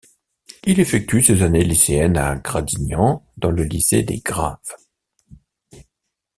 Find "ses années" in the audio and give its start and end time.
1.21-1.63